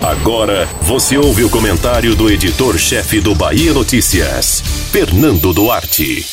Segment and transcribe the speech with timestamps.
[0.00, 6.26] Agora você ouve o comentário do editor-chefe do Bahia Notícias, Fernando Duarte.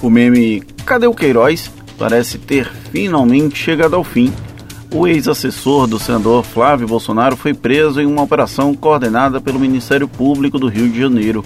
[0.00, 1.70] O meme Cadê o Queiroz?
[1.98, 4.32] parece ter finalmente chegado ao fim.
[4.94, 10.58] O ex-assessor do senador Flávio Bolsonaro foi preso em uma operação coordenada pelo Ministério Público
[10.58, 11.44] do Rio de Janeiro.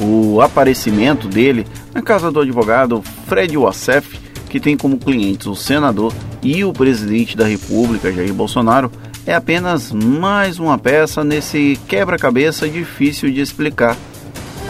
[0.00, 4.18] O aparecimento dele na casa do advogado Fred Wassef,
[4.48, 8.92] que tem como clientes o senador e o presidente da República, Jair Bolsonaro,
[9.28, 13.94] é apenas mais uma peça nesse quebra-cabeça difícil de explicar.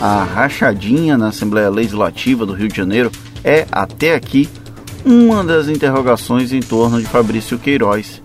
[0.00, 3.08] A rachadinha na Assembleia Legislativa do Rio de Janeiro
[3.44, 4.48] é, até aqui,
[5.04, 8.20] uma das interrogações em torno de Fabrício Queiroz.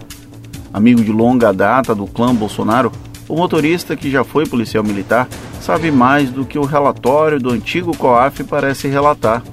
[0.74, 2.92] Amigo de longa data do clã Bolsonaro,
[3.30, 5.28] o motorista que já foi policial militar
[5.62, 9.44] sabe mais do que o relatório do antigo COAF parece relatar.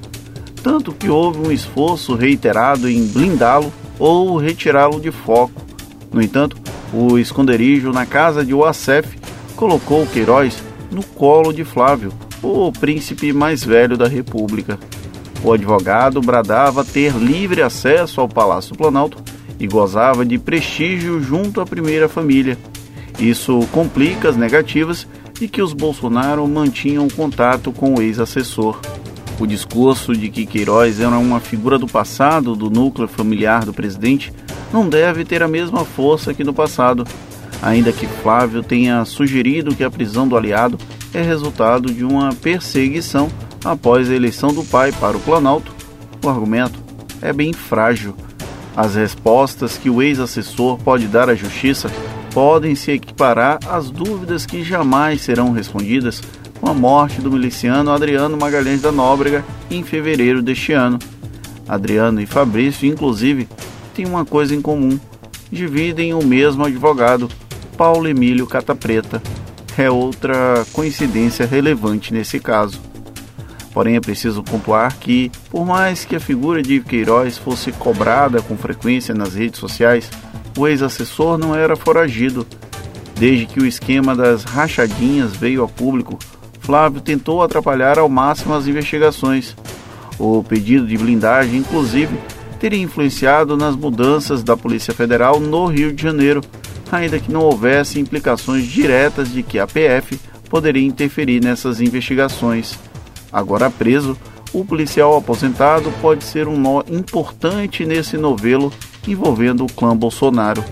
[0.62, 5.68] Tanto que houve um esforço reiterado em blindá-lo ou retirá-lo de foco.
[6.10, 6.56] No entanto,
[6.92, 9.16] o esconderijo na casa de Uacef
[9.54, 14.78] colocou Queiroz no colo de Flávio, o príncipe mais velho da República.
[15.42, 19.22] O advogado bradava ter livre acesso ao Palácio Planalto
[19.58, 22.58] e gozava de prestígio junto à primeira família.
[23.18, 28.80] Isso complica as negativas de que os Bolsonaro mantinham contato com o ex-assessor.
[29.38, 34.32] O discurso de que Queiroz era uma figura do passado do núcleo familiar do presidente
[34.72, 37.06] não deve ter a mesma força que no passado,
[37.62, 40.78] ainda que Flávio tenha sugerido que a prisão do aliado
[41.12, 43.28] é resultado de uma perseguição
[43.64, 45.72] após a eleição do pai para o Planalto.
[46.24, 46.78] O argumento
[47.20, 48.14] é bem frágil.
[48.76, 51.90] As respostas que o ex-assessor pode dar à justiça
[52.32, 56.22] podem se equiparar às dúvidas que jamais serão respondidas
[56.60, 60.98] com a morte do miliciano Adriano Magalhães da Nóbrega em fevereiro deste ano.
[61.68, 63.48] Adriano e Fabrício, inclusive,
[64.00, 64.98] têm uma coisa em comum:
[65.52, 67.28] dividem o mesmo advogado,
[67.76, 69.22] Paulo Emílio Catapreta.
[69.76, 72.80] É outra coincidência relevante nesse caso.
[73.72, 78.56] Porém, é preciso pontuar que, por mais que a figura de Queiroz fosse cobrada com
[78.56, 80.10] frequência nas redes sociais,
[80.58, 82.46] o ex-assessor não era foragido.
[83.14, 86.18] Desde que o esquema das rachadinhas veio a público,
[86.60, 89.54] Flávio tentou atrapalhar ao máximo as investigações.
[90.18, 92.18] O pedido de blindagem, inclusive,
[92.60, 96.42] teria influenciado nas mudanças da Polícia Federal no Rio de Janeiro,
[96.92, 102.78] ainda que não houvesse implicações diretas de que a PF poderia interferir nessas investigações.
[103.32, 104.16] Agora preso,
[104.52, 108.70] o policial aposentado pode ser um nó importante nesse novelo
[109.08, 110.62] envolvendo o clã Bolsonaro.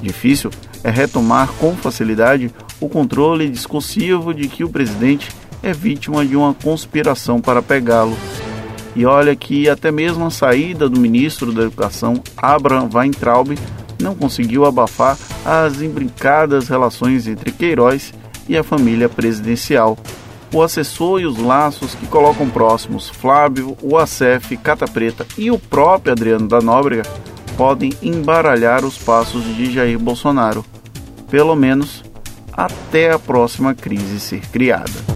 [0.00, 0.50] Difícil
[0.84, 6.54] é retomar com facilidade o controle discursivo de que o presidente é vítima de uma
[6.54, 8.16] conspiração para pegá-lo.
[8.96, 13.54] E olha que até mesmo a saída do ministro da Educação, Abraham Weintraub,
[14.00, 18.14] não conseguiu abafar as imbricadas relações entre Queiroz
[18.48, 19.98] e a família presidencial.
[20.52, 25.58] O assessor e os laços que colocam próximos Flávio, o Acef, Cata Preta e o
[25.58, 27.02] próprio Adriano da Nóbrega
[27.54, 30.64] podem embaralhar os passos de Jair Bolsonaro,
[31.30, 32.02] pelo menos
[32.50, 35.15] até a próxima crise ser criada.